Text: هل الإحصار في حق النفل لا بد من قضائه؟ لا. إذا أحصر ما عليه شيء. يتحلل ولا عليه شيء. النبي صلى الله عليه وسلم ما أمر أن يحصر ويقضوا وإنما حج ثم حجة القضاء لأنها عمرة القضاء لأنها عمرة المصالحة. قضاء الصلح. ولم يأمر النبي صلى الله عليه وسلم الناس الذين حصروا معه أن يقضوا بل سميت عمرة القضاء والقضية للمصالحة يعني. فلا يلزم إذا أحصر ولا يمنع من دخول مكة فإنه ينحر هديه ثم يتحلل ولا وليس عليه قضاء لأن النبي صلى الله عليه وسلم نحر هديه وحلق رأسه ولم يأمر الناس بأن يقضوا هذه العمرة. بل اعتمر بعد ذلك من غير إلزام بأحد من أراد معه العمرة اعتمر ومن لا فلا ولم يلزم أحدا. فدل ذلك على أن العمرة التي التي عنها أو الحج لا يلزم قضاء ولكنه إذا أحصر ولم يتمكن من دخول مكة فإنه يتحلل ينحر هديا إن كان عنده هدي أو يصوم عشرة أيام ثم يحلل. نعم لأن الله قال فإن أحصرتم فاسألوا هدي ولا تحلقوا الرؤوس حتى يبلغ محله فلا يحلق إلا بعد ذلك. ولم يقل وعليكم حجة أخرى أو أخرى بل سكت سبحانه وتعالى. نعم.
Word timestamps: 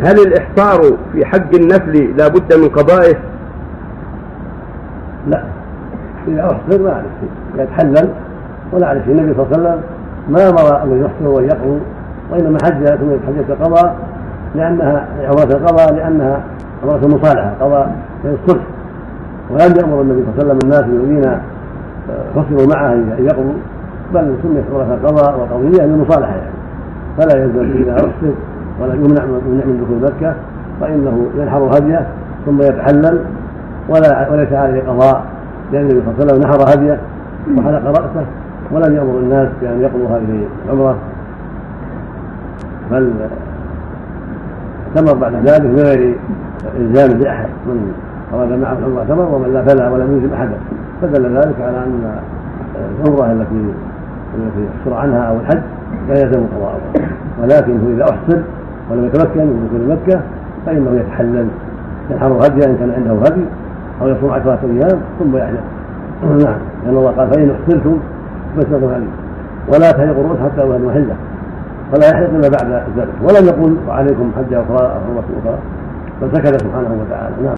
هل 0.00 0.14
الإحصار 0.26 0.80
في 1.12 1.24
حق 1.24 1.54
النفل 1.54 2.16
لا 2.16 2.28
بد 2.28 2.54
من 2.54 2.68
قضائه؟ 2.68 3.16
لا. 5.28 5.42
إذا 6.28 6.42
أحصر 6.42 6.82
ما 6.82 6.90
عليه 6.90 7.08
شيء. 7.20 7.62
يتحلل 7.62 8.08
ولا 8.72 8.86
عليه 8.86 9.00
شيء. 9.04 9.12
النبي 9.12 9.34
صلى 9.34 9.46
الله 9.46 9.56
عليه 9.56 9.68
وسلم 9.68 9.82
ما 10.28 10.48
أمر 10.48 10.82
أن 10.82 11.04
يحصر 11.04 11.28
ويقضوا 11.28 11.78
وإنما 12.32 12.58
حج 12.64 12.84
ثم 12.84 13.10
حجة 13.26 13.52
القضاء 13.52 13.96
لأنها 14.54 15.06
عمرة 15.24 15.56
القضاء 15.56 15.94
لأنها 15.94 16.42
عمرة 16.82 17.06
المصالحة. 17.06 17.52
قضاء 17.60 17.96
الصلح. 18.24 18.62
ولم 19.50 19.74
يأمر 19.80 20.00
النبي 20.00 20.24
صلى 20.24 20.42
الله 20.42 20.44
عليه 20.44 20.46
وسلم 20.46 20.58
الناس 20.64 20.84
الذين 20.84 21.40
حصروا 22.34 22.74
معه 22.74 22.92
أن 22.92 23.16
يقضوا 23.18 23.52
بل 24.14 24.36
سميت 24.42 24.64
عمرة 24.72 24.94
القضاء 24.94 25.40
والقضية 25.40 25.84
للمصالحة 25.84 26.36
يعني. 26.36 26.58
فلا 27.18 27.42
يلزم 27.42 27.82
إذا 27.82 27.92
أحصر 27.92 28.32
ولا 28.80 28.94
يمنع 28.94 29.24
من 29.24 29.84
دخول 29.84 30.12
مكة 30.12 30.34
فإنه 30.80 31.26
ينحر 31.36 31.78
هديه 31.78 32.06
ثم 32.46 32.62
يتحلل 32.62 33.20
ولا 33.88 34.30
وليس 34.30 34.52
عليه 34.52 34.82
قضاء 34.82 35.24
لأن 35.72 35.82
النبي 35.82 36.00
صلى 36.00 36.10
الله 36.10 36.20
عليه 36.20 36.24
وسلم 36.24 36.42
نحر 36.42 36.74
هديه 36.74 36.98
وحلق 37.56 37.86
رأسه 37.86 38.26
ولم 38.72 38.96
يأمر 38.96 39.18
الناس 39.18 39.48
بأن 39.60 39.80
يقضوا 39.80 40.08
هذه 40.08 40.46
العمرة. 40.66 40.96
بل 42.90 43.10
اعتمر 44.96 45.14
بعد 45.14 45.34
ذلك 45.34 45.62
من 45.62 45.78
غير 45.78 46.16
إلزام 46.76 47.18
بأحد 47.18 47.48
من 47.66 47.92
أراد 48.34 48.52
معه 48.52 48.78
العمرة 48.78 48.98
اعتمر 48.98 49.34
ومن 49.34 49.52
لا 49.52 49.64
فلا 49.64 49.90
ولم 49.90 50.12
يلزم 50.12 50.34
أحدا. 50.34 50.56
فدل 51.02 51.36
ذلك 51.36 51.54
على 51.60 51.76
أن 51.76 52.20
العمرة 53.00 53.32
التي 53.32 53.72
التي 54.38 54.94
عنها 54.96 55.22
أو 55.22 55.36
الحج 55.36 55.60
لا 56.08 56.20
يلزم 56.20 56.46
قضاء 56.56 56.80
ولكنه 57.42 57.94
إذا 57.94 58.04
أحصر 58.04 58.38
ولم 58.90 59.04
يتمكن 59.04 59.40
من 59.40 59.68
دخول 59.68 59.96
مكة 59.96 60.20
فإنه 60.66 61.00
يتحلل 61.00 61.48
ينحر 62.10 62.32
هديا 62.32 62.66
إن 62.66 62.76
كان 62.76 62.90
عنده 62.90 63.12
هدي 63.12 63.44
أو 64.02 64.08
يصوم 64.08 64.30
عشرة 64.30 64.58
أيام 64.64 65.00
ثم 65.18 65.36
يحلل. 65.36 65.60
نعم 66.44 66.58
لأن 66.84 66.96
الله 66.96 67.10
قال 67.10 67.30
فإن 67.30 67.50
أحصرتم 67.50 67.98
فاسألوا 68.56 68.96
هدي 68.96 69.06
ولا 69.68 69.90
تحلقوا 69.90 70.20
الرؤوس 70.24 70.38
حتى 70.38 70.60
يبلغ 70.60 70.78
محله 70.78 71.16
فلا 71.92 72.06
يحلق 72.10 72.28
إلا 72.28 72.48
بعد 72.48 72.82
ذلك. 72.96 73.14
ولم 73.22 73.46
يقل 73.46 73.76
وعليكم 73.88 74.30
حجة 74.36 74.62
أخرى 74.62 74.86
أو 74.86 75.20
أخرى 75.20 75.58
بل 76.22 76.28
سكت 76.32 76.62
سبحانه 76.62 76.96
وتعالى. 77.00 77.34
نعم. 77.36 77.46